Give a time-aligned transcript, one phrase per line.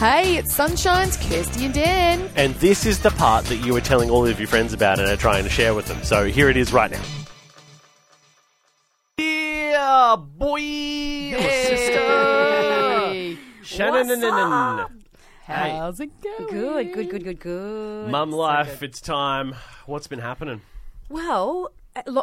[0.00, 2.30] Hey, it's Sunshine's Kirsty and Dan.
[2.34, 5.06] And this is the part that you were telling all of your friends about and
[5.06, 6.02] are trying to share with them.
[6.02, 7.02] So here it is right now.
[9.18, 10.56] Yeah, boy,
[11.36, 11.36] Hey.
[13.62, 14.08] Shannon.
[15.44, 16.46] How's it going?
[16.48, 18.08] Good, good, good, good, good.
[18.10, 18.88] Mum So life, good.
[18.88, 19.54] it's time.
[19.84, 20.62] What's been happening?
[21.10, 21.70] Well, lo-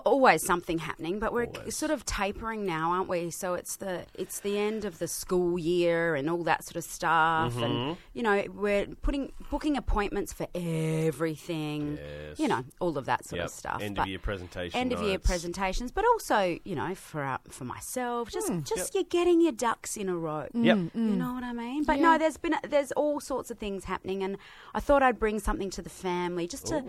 [0.05, 1.75] always something happening, but we're Always.
[1.75, 3.29] sort of tapering now, aren't we?
[3.31, 6.83] So it's the it's the end of the school year and all that sort of
[6.83, 7.63] stuff, Mm-hmm.
[7.63, 11.97] and you know we're putting booking appointments for everything.
[12.01, 12.39] Yes.
[12.39, 13.45] You know all of that sort Yep.
[13.45, 13.81] of stuff.
[13.81, 14.79] End but- of year presentation.
[14.79, 18.61] End of year presentations, but also you know for our, for myself, just Hmm.
[18.63, 20.47] just you're getting your ducks in a row.
[20.53, 20.77] Yep.
[20.93, 21.83] You know what I mean?
[21.83, 22.13] But Yeah.
[22.13, 24.37] no, there's been there's all sorts of things happening, and
[24.73, 26.83] I thought I'd bring something to the family just to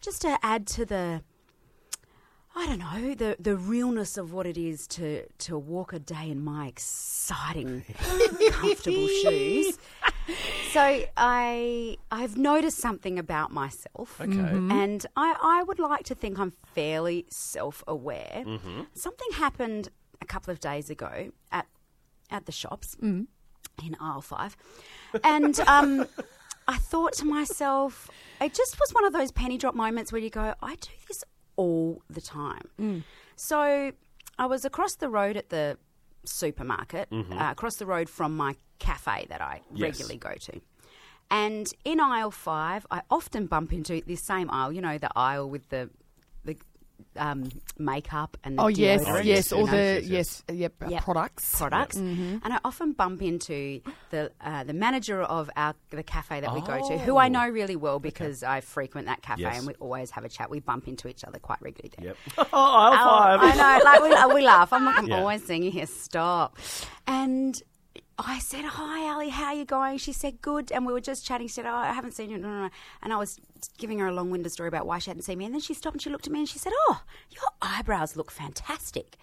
[0.00, 1.22] just to add to the.
[2.54, 6.30] I don't know the the realness of what it is to to walk a day
[6.30, 7.84] in my exciting,
[8.50, 9.78] comfortable shoes.
[10.72, 14.30] So I I've noticed something about myself, Okay.
[14.32, 14.70] Mm-hmm.
[14.70, 18.44] and I I would like to think I'm fairly self aware.
[18.46, 18.82] Mm-hmm.
[18.94, 19.88] Something happened
[20.20, 21.66] a couple of days ago at
[22.30, 23.24] at the shops mm-hmm.
[23.86, 24.56] in aisle five,
[25.24, 26.06] and um,
[26.68, 30.30] I thought to myself, it just was one of those penny drop moments where you
[30.30, 31.24] go, I do this
[31.56, 32.68] all the time.
[33.36, 33.92] So
[34.38, 35.78] I was across the road at the
[36.24, 39.82] supermarket, uh, across the road from my cafe that I Yes.
[39.82, 40.60] regularly go to.
[41.30, 45.48] And in aisle five, I often bump into this same aisle, you know, the aisle
[45.48, 45.90] with the
[47.16, 50.88] um, makeup and the Oh yes, deodorant, yes, yes, all the yes, yes, yep, uh,
[50.88, 51.02] Yep.
[51.04, 51.56] products.
[51.56, 56.52] products, and I often bump into the uh, the manager of our the cafe that
[56.54, 59.58] we go to, who I know really well because I frequent that cafe Yes.
[59.58, 60.50] and we always have a chat.
[60.50, 62.06] We bump into each other quite regularly there.
[62.08, 62.16] Yep.
[62.52, 63.40] Oh, aisle Oh, five.
[63.42, 64.72] I know, like we, uh, we laugh.
[64.72, 65.18] I'm like, I'm Yeah.
[65.18, 65.86] always seeing you here.
[65.86, 66.58] Stop.
[67.06, 67.60] And
[68.18, 71.24] I said, "Hi, Ali, how are you going?" She said, "Good." And we were just
[71.24, 71.46] chatting.
[71.46, 72.70] She said, "Oh, I haven't seen you." No, no, no.
[73.02, 73.40] And I was
[73.78, 75.44] giving her a long-winded story about why she hadn't seen me.
[75.44, 78.16] And then she stopped and she looked at me and she said, "Oh, your eyebrows
[78.16, 79.16] look fantastic."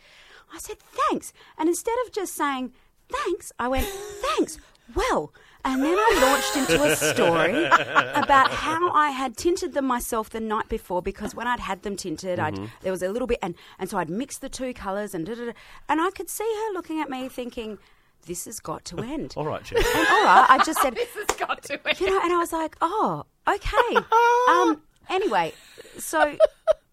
[0.53, 2.73] I said, "Thanks." And instead of just saying
[3.09, 4.57] thanks, I went, "Thanks."
[4.95, 5.31] Well,
[5.63, 10.39] and then I launched into a story about how I had tinted them myself the
[10.39, 12.65] night before because when I'd had them tinted, I'd, mm-hmm.
[12.81, 15.35] there was a little bit, and, and so I'd mixed the two colours and da,
[15.35, 15.51] da, da,
[15.87, 17.77] and I could see her looking at me thinking,
[18.25, 19.33] this has got to end.
[19.37, 19.77] All right, Chef.
[19.77, 21.99] And all right, I just said, This has got to end.
[21.99, 24.05] you know, and I was like, oh, okay.
[24.49, 25.53] Um, anyway,
[25.97, 26.35] so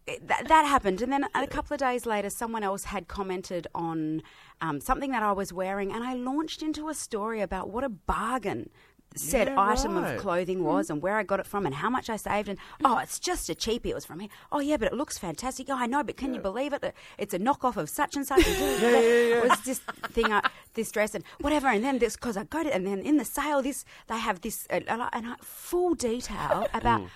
[0.07, 1.03] that, that happened.
[1.03, 4.23] And then a couple of days later, someone else had commented on
[4.61, 7.89] um, something that I was wearing, and I launched into a story about what a
[7.89, 8.71] bargain
[9.19, 10.15] said Yeah, item right.
[10.15, 12.59] of clothing was and where I got it from and how much I saved and
[12.84, 15.66] oh it's just a cheapie it was from here oh yeah but it looks fantastic
[15.71, 18.47] oh I know but can you believe it it's a knockoff of such and such
[18.47, 19.37] and yeah, yeah, yeah.
[19.43, 19.78] it was this
[20.12, 23.00] thing I, this dress and whatever and then this because I got it and then
[23.00, 27.00] in the sale this they have this uh, and I, and I, full detail about
[27.00, 27.09] Mm.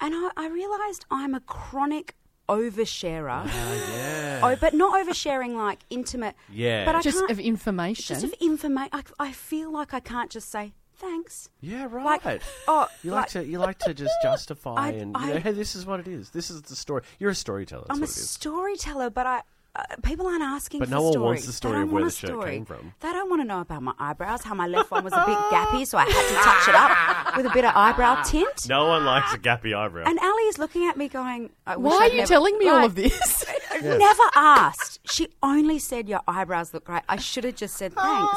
[0.00, 2.16] and I, I realized I'm a chronic
[2.48, 4.40] oversharer yeah.
[4.42, 6.84] oh but not oversharing like intimate Yeah.
[6.84, 8.14] but I Just can't of information.
[8.14, 12.24] just of information I, I feel like I can't just say thanks Yeah, right.
[12.24, 15.38] like oh you like, to you like to just justify I- and you I- know,
[15.40, 16.30] hey, this is what it is.
[16.30, 17.02] This is the story.
[17.18, 17.86] You're a storyteller.
[17.90, 18.30] I'm a what it is.
[18.30, 19.42] storyteller, but I
[19.74, 21.26] uh, people aren't asking But for no one stories.
[21.26, 22.50] wants the story of where want the shirt story.
[22.52, 22.92] came from.
[23.00, 25.38] They don't want to know about my eyebrows, how my left one was a bit
[25.50, 28.68] gappy, so I had to touch it up with a bit of eyebrow tint.
[28.68, 30.04] No one likes a gappy eyebrow.
[30.06, 32.58] And Ali is looking at me going, I wish Why are I'd you never- telling
[32.58, 33.46] me all of this?
[33.82, 35.00] Never asked.
[35.10, 37.02] She only said your eyebrows look great.
[37.08, 38.30] I should have just said thanks.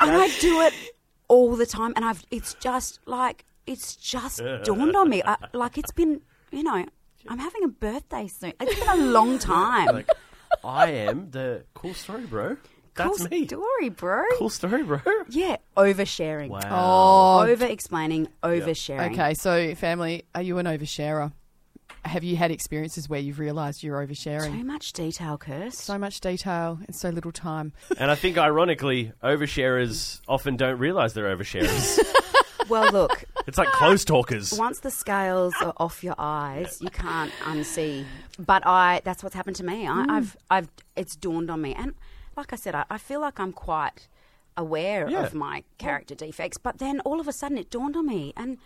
[0.00, 0.74] And I do it
[1.28, 2.24] all the time, and I've.
[2.30, 5.22] It's just like it's just dawned on me.
[5.24, 6.20] I, like it's been,
[6.50, 6.84] you know,
[7.28, 8.52] I'm having a birthday soon.
[8.60, 9.86] It's been a long time.
[9.86, 10.08] like,
[10.64, 12.56] I am the cool story, bro.
[12.94, 13.46] That's cool me.
[13.46, 14.24] story, bro.
[14.38, 15.00] Cool story, bro.
[15.28, 16.48] Yeah, oversharing.
[16.48, 16.60] Wow.
[17.44, 19.12] oh, Over explaining, oversharing.
[19.12, 19.34] okay.
[19.34, 21.32] So, family, are you an oversharer?
[22.08, 24.52] Have you had experiences where you've realised you're oversharing?
[24.52, 25.74] Too much detail, Kirst.
[25.74, 27.72] So much detail and so little time.
[27.98, 31.98] And I think, ironically, oversharers often don't realise they're oversharers.
[32.68, 34.52] well, look, it's like close talkers.
[34.58, 38.04] once the scales are off your eyes, you can't unsee.
[38.38, 39.86] But I, that's what's happened to me.
[39.86, 40.10] I, mm.
[40.10, 41.94] I've, I've, it's dawned on me, and
[42.36, 44.08] like I said, I, I feel like I'm quite
[44.56, 45.24] aware Yeah.
[45.24, 46.56] of my character defects.
[46.58, 48.58] But then all of a sudden, it dawned on me, and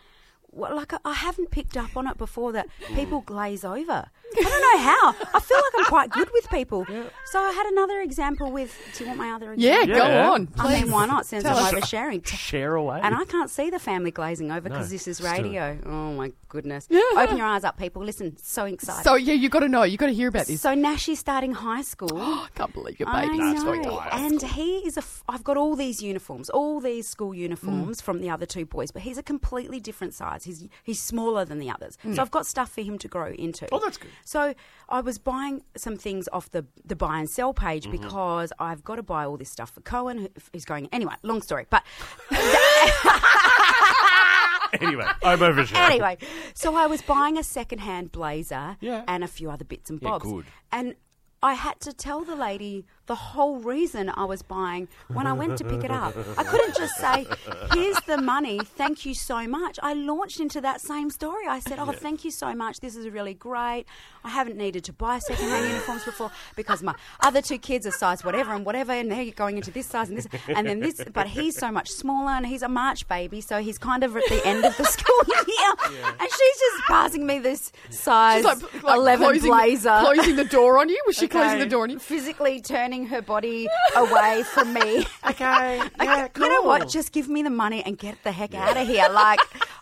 [0.53, 4.07] well, like I, I haven't picked up on it before that people glaze over.
[4.35, 5.09] I don't know how.
[5.35, 6.87] I feel like I'm quite good with people.
[7.33, 8.77] So I had another example with.
[8.95, 9.95] Do you want my other Yeah, example?
[9.97, 10.31] go Yeah.
[10.33, 10.49] on.
[10.59, 10.83] I Please.
[10.83, 11.25] mean, why not?
[11.25, 11.73] Since Tell I'm us.
[11.73, 12.27] oversharing.
[12.27, 13.01] Share away.
[13.03, 15.49] And I can't see the family glazing over because No, this is let's do it.
[15.49, 15.79] radio.
[15.87, 16.89] Oh my goodness!
[16.91, 17.01] Yeah.
[17.17, 18.05] Open your eyes up, people.
[18.05, 19.03] Listen, so excited.
[19.05, 19.83] So yeah, you got to know.
[19.85, 20.61] You got to hear about this.
[20.61, 22.19] So Nashi's starting high school.
[22.21, 23.41] I can't believe your baby.
[23.41, 23.79] I baby.
[23.87, 24.01] know.
[24.13, 25.01] And he is a.
[25.01, 28.05] F- I've got all these uniforms, all these school uniforms Mm.
[28.05, 30.42] from the other two boys, but he's a completely different size.
[30.45, 32.17] He's he's smaller than the others, Mm.
[32.17, 33.69] so I've got stuff for him to grow into.
[33.73, 34.11] Oh, that's good.
[34.25, 34.55] So
[34.89, 38.03] I was buying some things off the the buy and sell page Mm-hmm.
[38.03, 40.29] because I've got to buy all this stuff for Cohen.
[40.53, 41.15] Who's going anyway?
[41.23, 41.83] Long story, but
[44.81, 45.91] anyway, I'm over oversharing.
[45.91, 46.19] anyway,
[46.55, 49.05] so I was buying a second-hand blazer Yeah.
[49.07, 50.25] and a few other bits and Yeah, bobs.
[50.25, 50.45] good.
[50.71, 50.95] And
[51.43, 55.59] I had to tell the lady the whole reason I was buying when I went
[55.59, 56.15] to pick it up.
[56.39, 57.27] I couldn't just say,
[57.75, 61.47] "Here's the money, thank you so much." I launched into that same story.
[61.47, 62.81] I said, "Oh, thank you so much.
[62.81, 63.85] This is really great.
[64.25, 68.25] I haven't needed to buy second-hand uniforms before because my other two kids are size
[68.25, 71.05] whatever and whatever, and they're going into this size and this, and then this.
[71.13, 74.25] But he's so much smaller, and he's a March baby, so he's kind of at
[74.31, 75.73] the end of the school year,
[76.19, 80.79] and she's just passing me this size like, like eleven closing, blazer, closing the door
[80.79, 81.03] on you.
[81.07, 81.99] Was she closing the door on you?
[81.99, 85.07] physically turning her body away from me.
[85.29, 85.81] okay.
[86.01, 86.89] Yeah, You know what?
[86.89, 89.09] Just give me the money and get the heck out of here.
[89.11, 89.41] Like,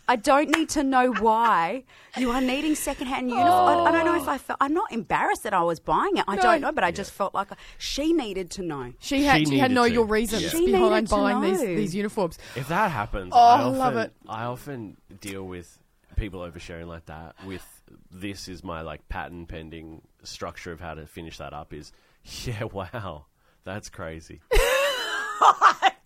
[0.08, 1.84] I don't need to know why
[2.16, 3.86] you are needing secondhand uniform.
[3.86, 4.58] I, I don't know if I felt.
[4.60, 6.24] I'm not embarrassed that I was buying it.
[6.26, 6.42] I No.
[6.42, 8.92] don't know, but I just felt like she needed to know.
[8.98, 10.48] She had She she, had needed know your reasons Yeah.
[10.50, 12.38] She behind buying these these uniforms.
[12.56, 14.12] If that happens, Oh, I I often, love it.
[14.28, 15.78] I often deal with
[16.16, 17.36] people oversharing like that.
[17.46, 17.64] With
[18.10, 21.72] this is my like patent pending structure of how to finish that up.
[21.72, 21.92] Is
[22.44, 23.26] yeah, wow,
[23.64, 24.40] that's crazy.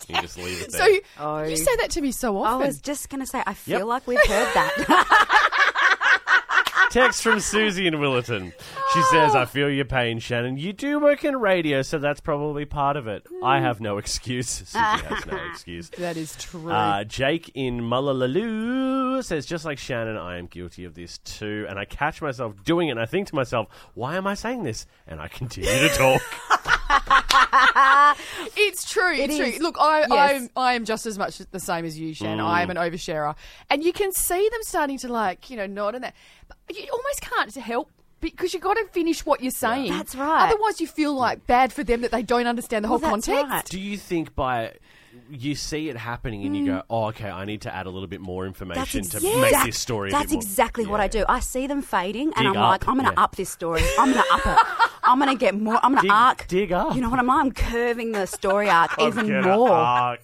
[0.08, 0.80] you just leave it there.
[0.80, 1.42] So you, Oh.
[1.44, 2.62] you say that to me so often.
[2.62, 3.86] I was just going to say, I feel Yep.
[3.86, 5.40] like we've heard that.
[6.94, 8.52] Text from Susie in Willetton.
[8.92, 10.56] She says, I feel your pain, Shannon.
[10.56, 13.26] You do work in radio, so that's probably part of it.
[13.42, 14.46] I have no excuse.
[14.64, 15.90] Susie has no excuse.
[15.98, 16.70] that is true.
[16.70, 21.66] Uh, Jake in Mullaloo says, just like Shannon, I am guilty of this too.
[21.68, 24.62] And I catch myself doing it, and I think to myself, why am I saying
[24.62, 24.86] this?
[25.08, 26.22] And I continue to talk.
[28.56, 29.12] It's true.
[29.14, 29.62] It's It true.
[29.62, 30.42] Look, I, Yes.
[30.42, 32.40] I'm, I am just as much the same as you, Shan.
[32.40, 32.72] I am Mm.
[32.72, 33.34] an oversharer,
[33.70, 36.14] and you can see them starting to like, you know, nod and that.
[36.48, 37.90] But you almost can't help
[38.20, 39.92] because you've got to finish what you're saying.
[39.92, 40.48] That's right.
[40.48, 43.26] Otherwise, you feel like bad for them that they don't understand the whole Well, that's
[43.26, 43.50] context.
[43.52, 43.64] right.
[43.66, 44.72] Do you think by
[45.30, 48.08] you see it happening and you go, oh, okay, I need to add a little
[48.08, 49.36] bit more information ex- to yeah.
[49.36, 50.42] make Exact- this story a That's bit more...
[50.42, 51.04] exactly what Yeah.
[51.04, 51.24] I do.
[51.28, 53.22] I see them fading, and I'm like, I'm going to yeah.
[53.22, 53.82] up this story.
[53.98, 54.90] I'm going to up it.
[55.06, 55.78] I'm going to get more.
[55.82, 56.46] I'm going Dig- to arc.
[56.48, 56.94] dig up.
[56.94, 57.30] You know what I'm?
[57.30, 59.70] I'm curving the story arc even Get more.
[59.70, 60.20] arc.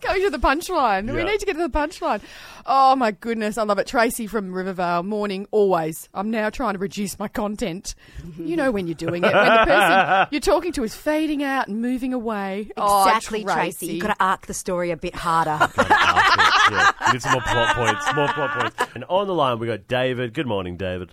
[0.00, 1.10] Going to the punchline.
[1.12, 1.24] We Yeah.
[1.24, 2.20] need to get to the punchline.
[2.66, 3.86] Oh my goodness, I love it.
[3.88, 6.08] Tracy from Rivervale, morning, always.
[6.14, 7.96] I'm now trying to reduce my content.
[8.38, 9.32] You know when you're doing it.
[9.34, 12.70] When the person you're talking to is fading out and moving away.
[12.76, 13.86] Oh, Exactly, Tracy.
[13.86, 15.50] You've got to arc the story a bit harder.
[15.50, 16.90] Arc it, yeah.
[17.06, 18.14] We Need some more plot points.
[18.14, 18.92] More plot points.
[18.94, 20.32] And on the line, we got David.
[20.32, 21.12] Good morning, David.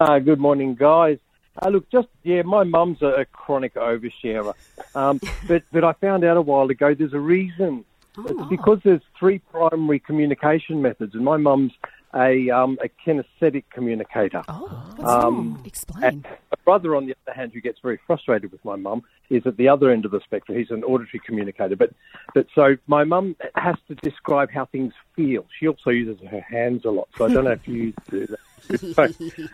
[0.00, 1.18] Uh, good morning, guys.
[1.62, 4.54] Uh, look, just yeah, my mum's a, a chronic oversharer,
[4.94, 7.84] um, but but I found out a while ago there's a reason.
[8.18, 11.72] It's because there's three primary communication methods, and my mum's
[12.14, 14.42] a um, a kinesthetic communicator.
[14.48, 15.62] Oh, what's wrong?
[15.64, 16.24] Explain.
[16.24, 19.56] My brother, on the other hand, who gets very frustrated with my mum, is at
[19.56, 20.56] the other end of the spectrum.
[20.58, 21.76] He's an auditory communicator.
[21.76, 21.92] But,
[22.34, 25.46] but so my mum has to describe how things feel.
[25.58, 27.08] She also uses her hands a lot.
[27.16, 28.38] So I don't know if you do that.
[28.66, 29.04] So,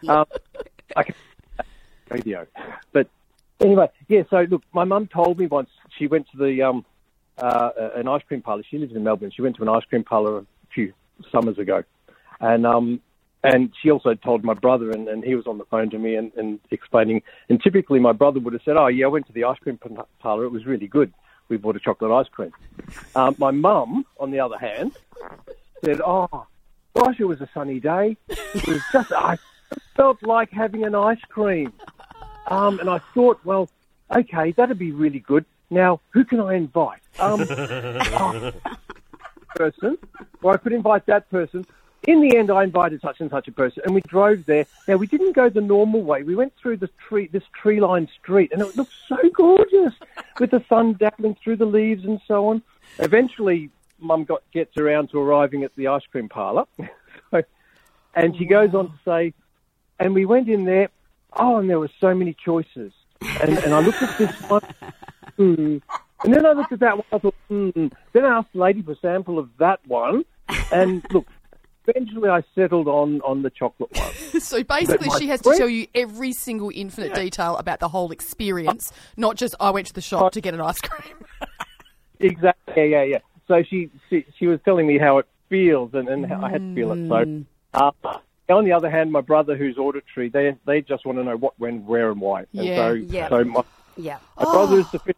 [0.08, 0.25] um,
[0.96, 1.14] I can
[2.12, 2.46] radio.
[2.92, 3.08] But
[3.60, 4.22] anyway, yeah.
[4.30, 6.84] So look, my mum told me once she went to the um,
[7.38, 8.62] uh, an ice cream parlor.
[8.69, 9.32] She lives in Melbourne.
[9.34, 10.92] She went to an ice cream parlor a few
[11.31, 11.82] summers ago,
[12.40, 13.00] and um,
[13.44, 16.14] and she also told my brother, and, and he was on the phone to me
[16.14, 17.22] and, and explaining.
[17.48, 19.78] And typically, my brother would have said, "Oh yeah, I went to the ice cream
[20.20, 20.44] parlor.
[20.44, 21.12] It was really good.
[21.48, 22.52] We bought a chocolate ice cream."
[23.16, 24.92] Um, my mum, on the other hand,
[25.84, 26.46] said, "Oh,
[26.94, 28.16] gosh, it was a sunny day.
[28.28, 29.38] It was just I
[29.96, 31.72] felt like having an ice cream."
[32.46, 33.69] Um, and I thought, well,
[34.11, 35.44] okay, that'd be really good.
[35.70, 37.01] Now, who can I invite?
[37.19, 37.46] Um,
[39.55, 39.99] person.
[40.43, 41.65] Or I could invite that person.
[42.05, 44.67] In the end, I invited such and such a person, and we drove there.
[44.89, 46.25] Now, we didn't go the normal way.
[46.25, 49.94] We went through the tree, this tree-lined street, and it looked so gorgeous,
[50.41, 52.61] with the sun dappling through the leaves and so on.
[52.99, 53.70] Eventually,
[54.01, 56.65] Mum got gets around to arriving at the ice cream parlour,
[57.31, 57.43] so,
[58.17, 59.32] and she goes on to say,
[60.01, 60.89] and we went in there.
[61.36, 62.93] Oh, and there were so many choices,
[63.41, 64.62] and, and I looked at this one.
[65.36, 65.79] Hmm.
[66.24, 67.06] And then I looked at that one.
[67.12, 67.86] I thought, hmm.
[68.12, 70.24] Then I asked the lady for a sample of that one,
[70.70, 71.27] and look,
[71.86, 74.12] eventually I settled on on the chocolate one.
[74.41, 78.93] So basically, she has to tell you every single infinite detail about the whole experience,
[79.17, 81.17] not just I went to the shop to get an ice cream.
[82.20, 82.74] exactly.
[82.77, 83.19] Yeah, yeah, yeah.
[83.46, 86.60] So she, she she was telling me how it feels, and, and how I had
[86.60, 87.08] to feel it.
[87.08, 88.19] So, uh,
[88.52, 91.54] on the other hand, my brother, who's auditory, they they just want to know what,
[91.58, 92.40] when, where, and why.
[92.40, 92.76] And Yeah.
[92.76, 93.28] so, Yeah.
[93.28, 93.62] so my,
[93.96, 94.18] Yeah.
[94.38, 95.16] my brother's the fit.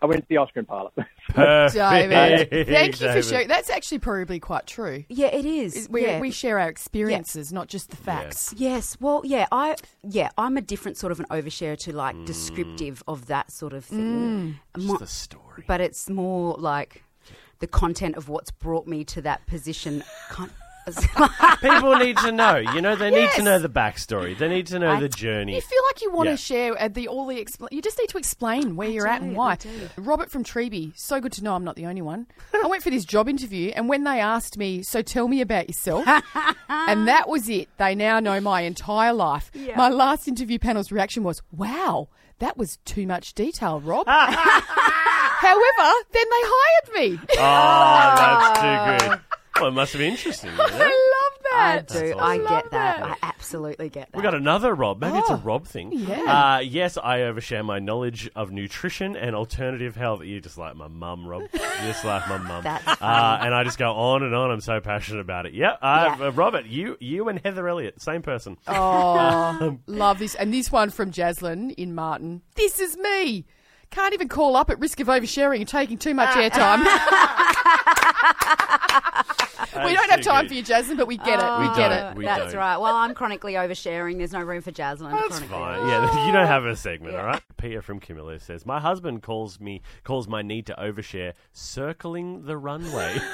[0.00, 0.90] I went to the ice cream parlour.
[1.36, 3.46] David, thank you for sharing.
[3.46, 5.04] That's actually probably quite true.
[5.08, 5.86] Yeah, it is.
[5.88, 6.18] We, yeah.
[6.18, 8.52] we share our experiences, not just the facts.
[8.56, 12.26] Yes, well, yeah, I yeah, I'm a different sort of an overshare to like Mm.
[12.26, 14.58] descriptive of that sort of thing.
[14.76, 14.82] Mm.
[14.84, 15.62] Mo- the story.
[15.68, 17.04] but it's more like
[17.60, 20.02] the content of what's brought me to that position.
[21.14, 22.56] Con- People need to know.
[22.56, 24.36] You know, they need to know the backstory.
[24.36, 25.54] They need to know I- the journey.
[25.54, 26.32] You feel like you want Yeah.
[26.32, 29.22] to share uh, the all the expl- you just need to explain where you're at
[29.22, 29.58] and why.
[29.96, 32.26] Robert from Treby, so good to know I'm not the only one.
[32.52, 35.68] I went for this job interview, and when they asked me, "So tell me about
[35.68, 36.04] yourself,"
[36.68, 37.68] and that was it.
[37.78, 39.50] They now know my entire life.
[39.54, 39.76] Yeah.
[39.76, 42.08] My last interview panel's reaction was, "Wow,
[42.40, 47.20] that was too much detail, Rob." However, then they hired me.
[47.38, 49.20] Oh, that's too good.
[49.62, 50.50] Well, it must be been interesting.
[50.52, 50.64] You know?
[50.64, 51.52] I love that.
[51.54, 51.88] I that.
[51.88, 52.12] do.
[52.18, 52.20] awesome.
[52.24, 53.00] I get that.
[53.00, 53.18] that.
[53.22, 54.16] I absolutely get that.
[54.16, 55.00] We got another Rob.
[55.00, 55.92] Maybe it's a Oh, Rob thing.
[55.92, 56.54] yeah.
[56.56, 60.22] Uh, yes, I overshare my knowledge of nutrition and alternative health.
[60.24, 61.42] You're just like my mum, Rob.
[61.52, 62.64] You just like my mum.
[62.66, 64.50] Uh, and I just go on and on.
[64.50, 65.52] I'm so passionate about it.
[65.54, 65.78] Yep.
[65.82, 66.26] Uh, Yeah.
[66.26, 68.56] uh, Robert, you, you and Heather Elliott, same person.
[68.66, 70.34] Oh, love this.
[70.34, 72.42] And this one from Jaslyn in Martin.
[72.56, 73.44] This is me.
[73.90, 76.82] Can't even call up at risk of oversharing and taking too much airtime.
[79.84, 80.48] We don't have time good.
[80.48, 81.58] for you, Jasmine, but we get it.
[81.60, 82.16] We We get it.
[82.16, 82.60] We That's don't.
[82.60, 82.76] right.
[82.78, 84.18] Well, I'm chronically oversharing.
[84.18, 85.10] There's no room for Jaslyn.
[85.10, 85.88] to That's chronically fine.
[85.88, 87.42] Yeah, you don't have a segment, all right?
[87.56, 92.56] Peter from Kimberley says, "My husband calls me calls my need to overshare circling the
[92.56, 93.18] runway."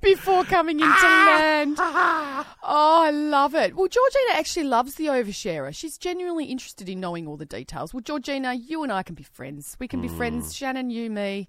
[0.00, 1.36] Before coming into ah!
[1.38, 1.76] land.
[1.78, 3.74] Oh, I love it.
[3.76, 5.74] Well, Georgina actually loves the oversharer.
[5.74, 7.94] She's genuinely interested in knowing all the details.
[7.94, 9.76] Well, Georgina, you and I can be friends.
[9.78, 10.46] We can be friends.
[10.46, 10.52] Hmm.
[10.52, 11.48] Shannon, you, me.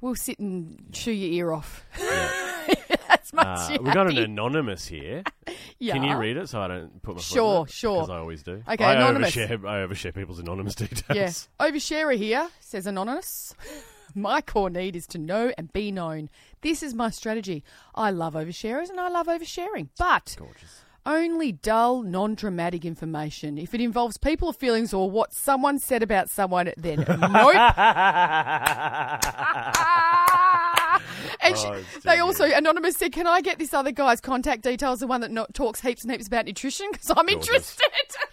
[0.00, 1.84] We'll sit and chew your ear off.
[3.08, 5.22] That's much Uh, we got an anonymous here.
[5.78, 5.92] yeah.
[5.98, 7.96] Can you read it so I don't put my Sure, sure.
[8.02, 8.62] Because I always do.
[8.68, 9.34] Okay, I anonymous.
[9.34, 11.04] Overshare, I overshare people's anonymous details.
[11.16, 11.48] Yes.
[11.58, 13.54] Oversharer here, says Anonymous.
[14.14, 16.30] My core need is to know and be known.
[16.62, 17.62] This is my strategy.
[17.94, 20.82] I love oversharers and I love oversharing, but Gorgeous.
[21.08, 23.58] Only dull, non dramatic information.
[23.58, 27.08] If it involves people or feelings or what someone said about someone, then nope.
[31.40, 32.44] and she, Oh, they also.
[32.44, 35.80] Anonymous said, Can I get this other guy's contact details, the one that not, talks
[35.80, 36.88] heaps and heaps about nutrition?
[36.92, 37.48] Because I'm Gorgeous.
[37.48, 37.84] interested.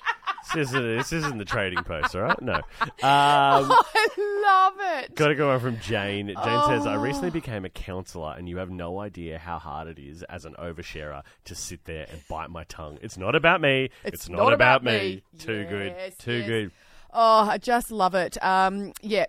[0.53, 2.41] This isn't, this isn't the trading post, all right?
[2.41, 2.53] No.
[3.03, 4.07] Um, I
[4.45, 5.15] love it.
[5.15, 6.27] Got to go on from Jane.
[6.27, 6.35] Jane
[6.67, 7.01] says, I Oh.
[7.01, 10.55] recently became a counsellor, and you have no idea how hard it is as an
[10.59, 12.97] oversharer to sit there and bite my tongue.
[13.01, 13.89] It's not about me.
[14.03, 15.23] It's, not, about, me.
[15.37, 16.19] Too Yes, good.
[16.19, 16.47] Too yes.
[16.47, 16.71] good.
[17.13, 18.41] Oh, I just love it.
[18.43, 19.25] Um, yeah.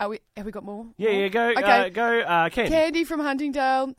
[0.00, 0.86] Are we, have we got more?
[0.96, 1.62] Yeah, yeah, go, Okay.
[1.62, 2.68] uh, go, uh, Ken.
[2.68, 3.94] Candy from Huntingdale.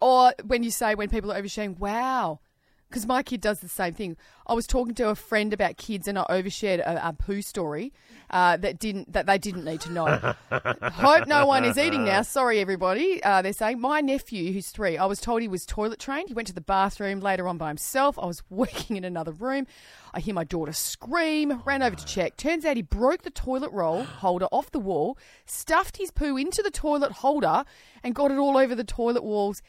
[0.00, 2.40] Or when you say when people are oversharing, wow.
[2.90, 4.16] Because my kid does the same thing.
[4.48, 7.92] I was talking to a friend about kids, and I overshared a, a poo story
[8.30, 10.06] uh, that didn't that they didn't need to know.
[10.50, 12.22] Hope no one is eating now.
[12.22, 13.22] Sorry, everybody.
[13.22, 16.28] Uh, they're saying my nephew, who's three, I was told he was toilet trained.
[16.28, 18.18] He went to the bathroom later on by himself.
[18.18, 19.68] I was working in another room.
[20.12, 21.62] I hear my daughter scream.
[21.64, 22.36] Ran over to check.
[22.36, 25.16] Turns out he broke the toilet roll holder off the wall,
[25.46, 27.64] stuffed his poo into the toilet holder,
[28.02, 29.62] and got it all over the toilet walls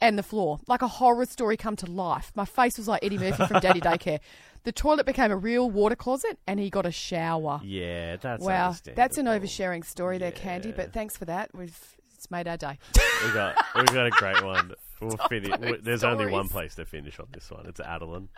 [0.00, 0.58] and the floor.
[0.66, 2.32] Like a horror story come to life.
[2.34, 4.20] My face was like Eddie Murphy from Daddy Daycare.
[4.64, 7.60] The toilet became a real water closet and he got a shower.
[7.62, 8.74] Yeah, that's wow.
[8.96, 11.54] That's an oversharing story there, Candy, but thanks for that.
[11.54, 12.76] We've it's made our day.
[13.24, 14.72] We got we got a great one.
[14.98, 15.52] We'll finish.
[15.82, 17.66] There's only one place to finish on this one.
[17.66, 18.30] It's Adeline.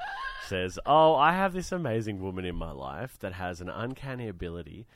[0.48, 4.88] Says, "Oh, I have this amazing woman in my life that has an uncanny ability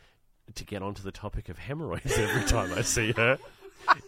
[0.56, 3.38] to get onto the topic of hemorrhoids every time I see her."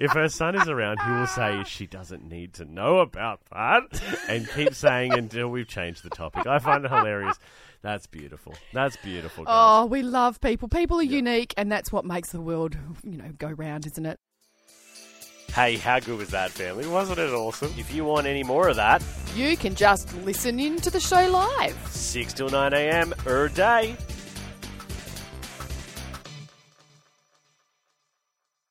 [0.01, 3.83] If her son is around, he will say she doesn't need to know about that
[4.29, 6.47] and keep saying until we've changed the topic.
[6.47, 7.39] I find it hilarious.
[7.83, 8.55] That's beautiful.
[8.73, 9.53] That's beautiful, guys.
[9.55, 10.69] Oh, we love people.
[10.69, 14.19] People are unique and that's what makes the world, you know, go round, isn't it?
[15.53, 16.87] Hey, how good was that, family?
[16.89, 17.73] Wasn't it awesome?
[17.79, 19.05] If you want any more of that,
[19.37, 21.77] You can just listen in to the show live.
[21.91, 23.15] 6 till 9 a.m.
[23.27, 23.97] er day.